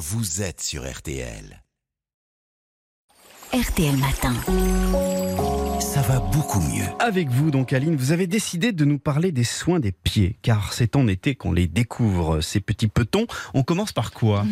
vous 0.00 0.40
êtes 0.40 0.62
sur 0.62 0.90
RTL. 0.90 1.62
RTL 3.52 3.96
Matin. 3.98 4.34
Ça 5.78 6.00
va 6.00 6.20
beaucoup 6.20 6.60
mieux. 6.60 6.86
Avec 7.00 7.28
vous 7.28 7.50
donc 7.50 7.74
Aline, 7.74 7.96
vous 7.96 8.10
avez 8.10 8.26
décidé 8.26 8.72
de 8.72 8.86
nous 8.86 8.98
parler 8.98 9.30
des 9.30 9.44
soins 9.44 9.78
des 9.78 9.92
pieds, 9.92 10.38
car 10.40 10.72
c'est 10.72 10.96
en 10.96 11.06
été 11.06 11.34
qu'on 11.34 11.52
les 11.52 11.66
découvre, 11.66 12.40
ces 12.40 12.60
petits 12.60 12.88
petons. 12.88 13.26
On 13.52 13.62
commence 13.62 13.92
par 13.92 14.12
quoi? 14.12 14.46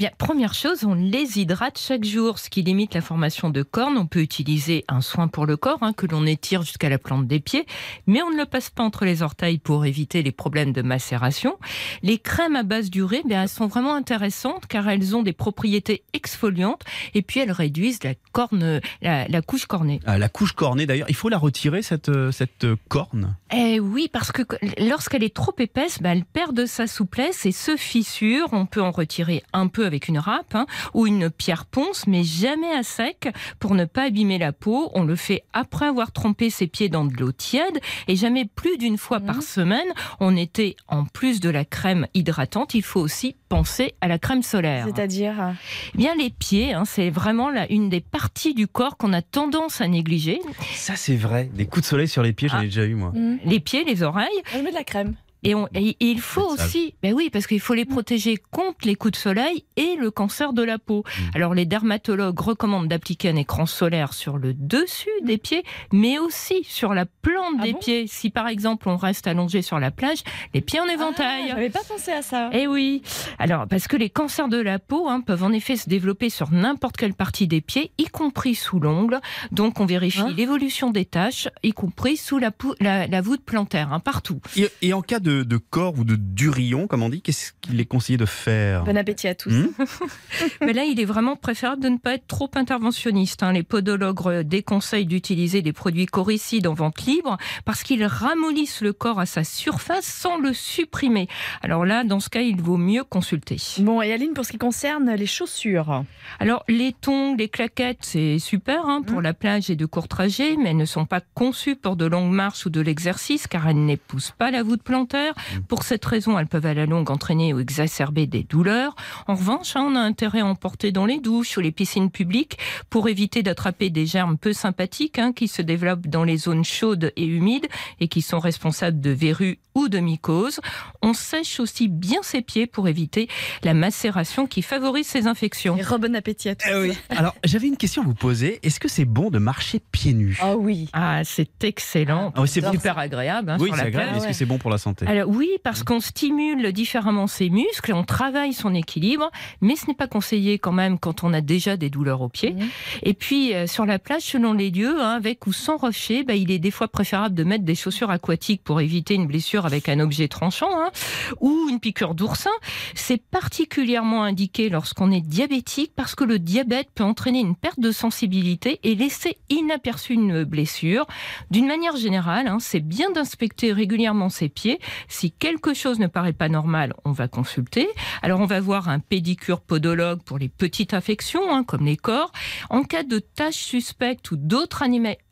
Bien, 0.00 0.08
première 0.16 0.54
chose, 0.54 0.84
on 0.84 0.94
les 0.94 1.38
hydrate 1.38 1.78
chaque 1.78 2.04
jour, 2.04 2.38
ce 2.38 2.48
qui 2.48 2.62
limite 2.62 2.94
la 2.94 3.02
formation 3.02 3.50
de 3.50 3.62
cornes. 3.62 3.98
On 3.98 4.06
peut 4.06 4.22
utiliser 4.22 4.82
un 4.88 5.02
soin 5.02 5.28
pour 5.28 5.44
le 5.44 5.58
corps, 5.58 5.82
hein, 5.82 5.92
que 5.92 6.06
l'on 6.06 6.24
étire 6.24 6.62
jusqu'à 6.62 6.88
la 6.88 6.96
plante 6.96 7.26
des 7.26 7.38
pieds, 7.38 7.66
mais 8.06 8.22
on 8.22 8.30
ne 8.30 8.38
le 8.38 8.46
passe 8.46 8.70
pas 8.70 8.82
entre 8.82 9.04
les 9.04 9.20
orteils 9.20 9.58
pour 9.58 9.84
éviter 9.84 10.22
les 10.22 10.32
problèmes 10.32 10.72
de 10.72 10.80
macération. 10.80 11.58
Les 12.02 12.16
crèmes 12.16 12.56
à 12.56 12.62
base 12.62 12.88
d'urée, 12.88 13.20
bien, 13.26 13.42
elles 13.42 13.50
sont 13.50 13.66
vraiment 13.66 13.94
intéressantes 13.94 14.66
car 14.66 14.88
elles 14.88 15.14
ont 15.14 15.22
des 15.22 15.34
propriétés 15.34 16.02
exfoliantes 16.14 16.80
et 17.12 17.20
puis 17.20 17.40
elles 17.40 17.52
réduisent 17.52 18.02
la 18.02 18.14
corne, 18.32 18.80
la, 19.02 19.28
la 19.28 19.42
couche 19.42 19.66
cornée. 19.66 20.00
Ah, 20.06 20.16
La 20.16 20.30
couche 20.30 20.52
cornée 20.52 20.86
d'ailleurs, 20.86 21.10
il 21.10 21.14
faut 21.14 21.28
la 21.28 21.36
retirer 21.36 21.82
cette, 21.82 22.10
cette 22.32 22.66
corne? 22.88 23.36
Eh 23.54 23.80
oui, 23.80 24.08
parce 24.10 24.32
que 24.32 24.44
lorsqu'elle 24.78 25.24
est 25.24 25.36
trop 25.36 25.54
épaisse, 25.58 26.00
ben, 26.00 26.12
elle 26.12 26.24
perd 26.24 26.56
de 26.56 26.64
sa 26.64 26.86
souplesse 26.86 27.44
et 27.44 27.52
se 27.52 27.76
fissure. 27.76 28.48
On 28.52 28.64
peut 28.64 28.80
en 28.80 28.92
retirer 28.92 29.42
un 29.52 29.66
peu 29.66 29.89
avec 29.90 30.08
une 30.08 30.18
râpe 30.18 30.54
hein, 30.54 30.66
ou 30.94 31.06
une 31.06 31.30
pierre 31.30 31.66
ponce, 31.66 32.06
mais 32.06 32.22
jamais 32.22 32.72
à 32.72 32.82
sec 32.84 33.28
pour 33.58 33.74
ne 33.74 33.84
pas 33.84 34.04
abîmer 34.04 34.38
la 34.38 34.52
peau. 34.52 34.90
On 34.94 35.02
le 35.04 35.16
fait 35.16 35.42
après 35.52 35.86
avoir 35.86 36.12
trempé 36.12 36.48
ses 36.50 36.66
pieds 36.68 36.88
dans 36.88 37.04
de 37.04 37.14
l'eau 37.16 37.32
tiède 37.32 37.80
et 38.08 38.14
jamais 38.16 38.44
plus 38.44 38.78
d'une 38.78 38.96
fois 38.98 39.18
par 39.20 39.42
semaine. 39.42 39.88
On 40.20 40.36
était, 40.36 40.76
en 40.88 41.04
plus 41.04 41.40
de 41.40 41.50
la 41.50 41.64
crème 41.64 42.06
hydratante, 42.14 42.74
il 42.74 42.82
faut 42.82 43.00
aussi 43.00 43.34
penser 43.48 43.94
à 44.00 44.06
la 44.06 44.18
crème 44.18 44.42
solaire. 44.44 44.86
C'est-à-dire 44.86 45.54
Eh 45.94 45.98
Bien, 45.98 46.14
les 46.14 46.30
pieds, 46.30 46.72
hein, 46.72 46.84
c'est 46.86 47.10
vraiment 47.10 47.50
la, 47.50 47.70
une 47.70 47.88
des 47.88 48.00
parties 48.00 48.54
du 48.54 48.68
corps 48.68 48.96
qu'on 48.96 49.12
a 49.12 49.22
tendance 49.22 49.80
à 49.80 49.88
négliger. 49.88 50.40
Ça 50.74 50.94
c'est 50.96 51.16
vrai, 51.16 51.50
des 51.52 51.66
coups 51.66 51.82
de 51.82 51.86
soleil 51.88 52.08
sur 52.08 52.22
les 52.22 52.32
pieds, 52.32 52.48
j'en 52.48 52.58
ai 52.58 52.60
Ah. 52.60 52.64
déjà 52.66 52.84
eu 52.84 52.94
moi. 52.94 53.12
Les 53.44 53.58
pieds, 53.60 53.82
les 53.84 54.02
oreilles. 54.02 54.28
Je 54.54 54.58
mets 54.60 54.70
de 54.70 54.74
la 54.76 54.84
crème. 54.84 55.14
Et, 55.42 55.54
on- 55.54 55.68
et 55.74 55.96
il 56.00 56.20
faut 56.20 56.42
aussi, 56.52 56.94
ben 57.02 57.14
oui, 57.14 57.30
parce 57.32 57.46
qu'il 57.46 57.60
faut 57.60 57.74
les 57.74 57.84
protéger 57.84 58.36
contre 58.50 58.86
les 58.86 58.94
coups 58.94 59.12
de 59.12 59.16
soleil 59.16 59.64
et 59.76 59.96
le 59.96 60.10
cancer 60.10 60.52
de 60.52 60.62
la 60.62 60.78
peau. 60.78 61.02
Alors 61.34 61.54
les 61.54 61.64
dermatologues 61.66 62.38
recommandent 62.40 62.88
d'appliquer 62.88 63.30
un 63.30 63.36
écran 63.36 63.66
solaire 63.66 64.12
sur 64.12 64.36
le 64.38 64.52
dessus 64.54 65.08
des 65.24 65.38
pieds, 65.38 65.62
mais 65.92 66.18
aussi 66.18 66.64
sur 66.64 66.92
la 66.94 67.06
plante 67.06 67.54
Ah 67.58 67.62
des 67.64 67.72
bon 67.72 67.78
pieds. 67.78 68.06
Si 68.06 68.30
par 68.30 68.48
exemple 68.48 68.88
on 68.88 68.96
reste 68.96 69.26
allongé 69.26 69.62
sur 69.62 69.78
la 69.80 69.90
plage, 69.90 70.18
les 70.54 70.60
pieds 70.60 70.80
en 70.80 70.84
Ah, 70.88 70.92
éventail. 70.92 71.48
J'avais 71.48 71.70
pas 71.70 71.80
pensé 71.88 72.12
à 72.12 72.22
ça. 72.22 72.50
Eh 72.52 72.66
oui. 72.66 73.02
Alors, 73.38 73.66
parce 73.66 73.86
que 73.88 73.96
les 73.96 74.10
cancers 74.10 74.48
de 74.48 74.58
la 74.58 74.78
peau 74.78 75.08
hein, 75.08 75.20
peuvent 75.20 75.42
en 75.44 75.52
effet 75.52 75.76
se 75.76 75.88
développer 75.88 76.28
sur 76.30 76.50
n'importe 76.52 76.96
quelle 76.96 77.14
partie 77.14 77.46
des 77.46 77.60
pieds, 77.60 77.92
y 77.98 78.04
compris 78.04 78.54
sous 78.54 78.78
l'ongle. 78.80 79.20
Donc, 79.52 79.80
on 79.80 79.86
vérifie 79.86 80.20
Hein 80.20 80.34
l'évolution 80.36 80.90
des 80.90 81.04
taches, 81.04 81.48
y 81.62 81.72
compris 81.72 82.16
sous 82.16 82.38
la, 82.38 82.50
la, 82.80 83.06
la 83.06 83.20
voûte 83.20 83.42
plantaire, 83.44 83.92
hein, 83.92 84.00
partout. 84.00 84.40
Et, 84.56 84.68
et 84.82 84.92
en 84.92 85.02
cas 85.02 85.18
de, 85.20 85.29
de 85.30 85.56
corps 85.56 85.98
ou 85.98 86.04
de 86.04 86.16
durillon, 86.16 86.86
comme 86.86 87.02
on 87.02 87.08
dit, 87.08 87.22
qu'est-ce 87.22 87.52
qu'il 87.60 87.80
est 87.80 87.84
conseillé 87.86 88.16
de 88.16 88.26
faire 88.26 88.84
Bon 88.84 88.96
appétit 88.96 89.28
à 89.28 89.34
tous. 89.34 89.50
Hmm 89.50 89.68
Mais 90.60 90.72
là, 90.72 90.84
il 90.84 91.00
est 91.00 91.04
vraiment 91.04 91.36
préférable 91.36 91.82
de 91.82 91.88
ne 91.88 91.98
pas 91.98 92.14
être 92.14 92.26
trop 92.26 92.50
interventionniste. 92.54 93.42
hein. 93.42 93.52
Les 93.52 93.62
podologues 93.62 94.40
déconseillent 94.42 95.06
d'utiliser 95.06 95.62
des 95.62 95.72
produits 95.72 96.06
coricides 96.06 96.66
en 96.66 96.74
vente 96.74 97.02
libre 97.02 97.36
parce 97.64 97.82
qu'ils 97.82 98.04
ramollissent 98.04 98.80
le 98.82 98.92
corps 98.92 99.20
à 99.20 99.26
sa 99.26 99.44
surface 99.44 100.04
sans 100.06 100.38
le 100.38 100.52
supprimer. 100.52 101.28
Alors 101.62 101.84
là, 101.84 102.04
dans 102.04 102.20
ce 102.20 102.28
cas, 102.28 102.40
il 102.42 102.60
vaut 102.60 102.76
mieux 102.76 103.04
consulter. 103.04 103.56
Bon, 103.78 104.02
et 104.02 104.12
Aline, 104.12 104.32
pour 104.34 104.44
ce 104.44 104.52
qui 104.52 104.58
concerne 104.58 105.12
les 105.14 105.26
chaussures, 105.26 106.04
Alors, 106.38 106.64
les 106.68 106.92
tongs, 107.00 107.36
les 107.36 107.48
claquettes, 107.48 107.98
c'est 108.02 108.38
super 108.38 108.86
hein, 108.86 109.02
pour 109.02 109.20
la 109.22 109.34
plage 109.34 109.70
et 109.70 109.76
de 109.76 109.86
courts 109.86 110.08
trajets, 110.08 110.56
mais 110.56 110.70
elles 110.70 110.76
ne 110.76 110.84
sont 110.84 111.06
pas 111.06 111.20
conçues 111.34 111.76
pour 111.76 111.96
de 111.96 112.06
longues 112.06 112.32
marches 112.32 112.66
ou 112.66 112.70
de 112.70 112.80
l'exercice, 112.80 113.46
car 113.46 113.68
elles 113.68 113.84
n'épousent 113.84 114.32
pas 114.36 114.50
la 114.50 114.62
voûte 114.62 114.82
plantaire. 114.82 115.19
Pour 115.68 115.82
cette 115.82 116.04
raison, 116.04 116.38
elles 116.38 116.46
peuvent 116.46 116.66
à 116.66 116.74
la 116.74 116.86
longue 116.86 117.10
entraîner 117.10 117.52
ou 117.54 117.60
exacerber 117.60 118.26
des 118.26 118.42
douleurs. 118.42 118.94
En 119.26 119.34
revanche, 119.34 119.76
hein, 119.76 119.84
on 119.86 119.96
a 119.96 120.00
intérêt 120.00 120.40
à 120.40 120.46
en 120.46 120.54
porter 120.54 120.92
dans 120.92 121.06
les 121.06 121.20
douches 121.20 121.56
ou 121.56 121.60
les 121.60 121.72
piscines 121.72 122.10
publiques 122.10 122.58
pour 122.90 123.08
éviter 123.08 123.42
d'attraper 123.42 123.90
des 123.90 124.06
germes 124.06 124.36
peu 124.38 124.52
sympathiques 124.52 125.18
hein, 125.18 125.32
qui 125.32 125.48
se 125.48 125.62
développent 125.62 126.06
dans 126.06 126.24
les 126.24 126.36
zones 126.36 126.64
chaudes 126.64 127.12
et 127.16 127.24
humides 127.26 127.66
et 128.00 128.08
qui 128.08 128.22
sont 128.22 128.38
responsables 128.38 129.00
de 129.00 129.10
verrues 129.10 129.58
ou 129.74 129.88
de 129.88 129.98
mycoses. 129.98 130.60
On 131.02 131.14
sèche 131.14 131.60
aussi 131.60 131.88
bien 131.88 132.20
ses 132.22 132.42
pieds 132.42 132.66
pour 132.66 132.88
éviter 132.88 133.28
la 133.62 133.74
macération 133.74 134.46
qui 134.46 134.62
favorise 134.62 135.06
ces 135.06 135.26
infections. 135.26 135.76
et 135.76 135.98
bon 135.98 136.14
appétit 136.16 136.48
à 136.48 136.54
tous. 136.54 136.68
Eh 136.70 136.78
oui. 136.80 136.98
Alors 137.10 137.34
j'avais 137.44 137.68
une 137.68 137.76
question 137.76 138.02
à 138.02 138.04
vous 138.04 138.14
poser. 138.14 138.58
Est-ce 138.62 138.80
que 138.80 138.88
c'est 138.88 139.04
bon 139.04 139.30
de 139.30 139.38
marcher 139.38 139.80
pieds 139.92 140.14
nus? 140.14 140.38
Ah 140.40 140.56
oui. 140.56 140.88
Ah, 140.92 141.22
c'est 141.24 141.64
excellent. 141.64 142.32
Ah 142.34 142.46
c'est 142.46 142.64
super 142.70 142.98
agréable 142.98 143.50
hein, 143.50 143.56
Oui, 143.60 143.70
c'est 143.74 143.80
agréable. 143.80 144.10
plage. 144.12 144.16
Est-ce 144.22 144.26
que 144.28 144.32
c'est 144.32 144.46
bon 144.46 144.58
pour 144.58 144.70
la 144.70 144.78
santé? 144.78 145.06
Alors 145.10 145.28
oui, 145.28 145.50
parce 145.64 145.82
qu'on 145.82 145.98
stimule 145.98 146.72
différemment 146.72 147.26
ses 147.26 147.50
muscles, 147.50 147.94
on 147.94 148.04
travaille 148.04 148.52
son 148.52 148.76
équilibre, 148.76 149.32
mais 149.60 149.74
ce 149.74 149.88
n'est 149.88 149.94
pas 149.94 150.06
conseillé 150.06 150.60
quand 150.60 150.70
même 150.70 151.00
quand 151.00 151.24
on 151.24 151.32
a 151.32 151.40
déjà 151.40 151.76
des 151.76 151.90
douleurs 151.90 152.20
aux 152.20 152.28
pieds. 152.28 152.54
Et 153.02 153.12
puis 153.12 153.52
euh, 153.52 153.66
sur 153.66 153.86
la 153.86 153.98
plage, 153.98 154.22
selon 154.22 154.52
les 154.52 154.70
lieux, 154.70 155.00
hein, 155.00 155.16
avec 155.16 155.48
ou 155.48 155.52
sans 155.52 155.78
rocher, 155.78 156.22
bah, 156.22 156.36
il 156.36 156.52
est 156.52 156.60
des 156.60 156.70
fois 156.70 156.86
préférable 156.86 157.34
de 157.34 157.42
mettre 157.42 157.64
des 157.64 157.74
chaussures 157.74 158.10
aquatiques 158.10 158.62
pour 158.62 158.80
éviter 158.80 159.14
une 159.14 159.26
blessure 159.26 159.66
avec 159.66 159.88
un 159.88 159.98
objet 159.98 160.28
tranchant 160.28 160.70
hein, 160.70 160.92
ou 161.40 161.66
une 161.68 161.80
piqûre 161.80 162.14
d'oursin. 162.14 162.52
C'est 162.94 163.20
particulièrement 163.20 164.22
indiqué 164.22 164.68
lorsqu'on 164.68 165.10
est 165.10 165.26
diabétique 165.26 165.90
parce 165.96 166.14
que 166.14 166.22
le 166.22 166.38
diabète 166.38 166.86
peut 166.94 167.02
entraîner 167.02 167.40
une 167.40 167.56
perte 167.56 167.80
de 167.80 167.90
sensibilité 167.90 168.78
et 168.84 168.94
laisser 168.94 169.38
inaperçue 169.48 170.12
une 170.12 170.44
blessure. 170.44 171.08
D'une 171.50 171.66
manière 171.66 171.96
générale, 171.96 172.46
hein, 172.46 172.58
c'est 172.60 172.78
bien 172.78 173.10
d'inspecter 173.10 173.72
régulièrement 173.72 174.28
ses 174.28 174.48
pieds. 174.48 174.78
Si 175.08 175.32
quelque 175.32 175.74
chose 175.74 175.98
ne 175.98 176.06
paraît 176.06 176.32
pas 176.32 176.48
normal, 176.48 176.94
on 177.04 177.12
va 177.12 177.28
consulter. 177.28 177.88
Alors 178.22 178.40
on 178.40 178.46
va 178.46 178.60
voir 178.60 178.88
un 178.88 178.98
pédicure 178.98 179.60
podologue 179.60 180.22
pour 180.22 180.38
les 180.38 180.48
petites 180.48 180.94
infections, 180.94 181.54
hein, 181.54 181.64
comme 181.64 181.84
les 181.84 181.96
corps. 181.96 182.32
En 182.68 182.82
cas 182.82 183.02
de 183.02 183.18
taches 183.18 183.54
suspectes 183.54 184.30
ou 184.30 184.36
d'autres 184.36 184.82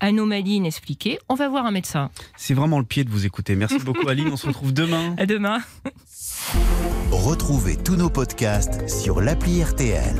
anomalies 0.01 0.57
inexpliquées, 0.57 1.19
on 1.29 1.35
va 1.35 1.49
voir 1.49 1.67
un 1.67 1.71
médecin. 1.71 2.11
C'est 2.37 2.55
vraiment 2.55 2.79
le 2.79 2.85
pied 2.85 3.05
de 3.05 3.11
vous 3.11 3.27
écouter. 3.27 3.57
Merci 3.57 3.79
beaucoup 3.79 4.09
Aline. 4.09 4.29
On 4.29 4.37
se 4.37 4.47
retrouve 4.47 4.73
demain. 4.73 5.15
À 5.19 5.27
demain. 5.27 5.59
Retrouvez 7.11 7.77
tous 7.77 7.97
nos 7.97 8.11
podcasts 8.11 8.89
sur 8.89 9.21
l'appli 9.21 9.63
RTL. 9.63 10.15